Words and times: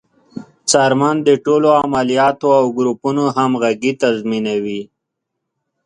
څارمن 0.69 1.15
د 1.27 1.29
ټولو 1.45 1.67
عملیاتو 1.81 2.47
او 2.59 2.65
ګروپونو 2.77 3.23
همغږي 3.37 3.91
تضمینوي. 4.01 4.81